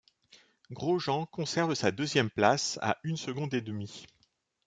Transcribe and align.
Grosjean 0.71 1.27
conserve 1.27 1.75
sa 1.75 1.91
deuxième 1.91 2.31
place 2.31 2.79
à 2.81 2.97
une 3.03 3.17
seconde 3.17 3.53
et 3.53 3.61
demi. 3.61 4.07